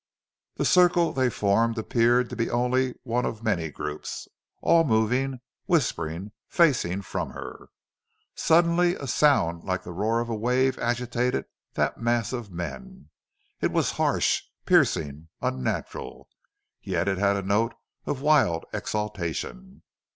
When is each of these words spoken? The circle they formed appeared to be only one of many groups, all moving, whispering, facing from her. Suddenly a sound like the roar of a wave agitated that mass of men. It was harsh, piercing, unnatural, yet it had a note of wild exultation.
The 0.55 0.65
circle 0.65 1.13
they 1.13 1.29
formed 1.29 1.77
appeared 1.77 2.31
to 2.31 2.35
be 2.35 2.49
only 2.49 2.95
one 3.03 3.23
of 3.23 3.43
many 3.43 3.69
groups, 3.69 4.27
all 4.59 4.83
moving, 4.83 5.41
whispering, 5.67 6.31
facing 6.47 7.03
from 7.03 7.29
her. 7.33 7.69
Suddenly 8.33 8.95
a 8.95 9.05
sound 9.05 9.63
like 9.63 9.83
the 9.83 9.91
roar 9.93 10.19
of 10.19 10.27
a 10.27 10.35
wave 10.35 10.79
agitated 10.79 11.45
that 11.75 11.99
mass 12.01 12.33
of 12.33 12.49
men. 12.49 13.11
It 13.61 13.71
was 13.71 13.91
harsh, 14.01 14.41
piercing, 14.65 15.27
unnatural, 15.39 16.27
yet 16.81 17.07
it 17.07 17.19
had 17.19 17.35
a 17.35 17.43
note 17.43 17.75
of 18.07 18.21
wild 18.21 18.65
exultation. 18.73 19.83